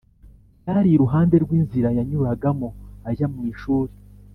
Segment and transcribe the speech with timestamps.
[0.61, 2.67] byari iruhande rw'inzira yanyuragamo
[3.09, 3.93] ajya mu ishuli.